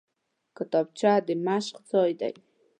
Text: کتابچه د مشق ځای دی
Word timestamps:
کتابچه 0.57 1.11
د 1.27 1.29
مشق 1.45 1.75
ځای 1.91 2.11
دی 2.19 2.33